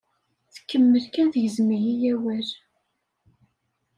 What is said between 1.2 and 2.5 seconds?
tgezzem-iyi awal.